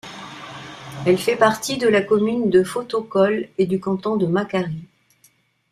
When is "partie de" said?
1.35-1.87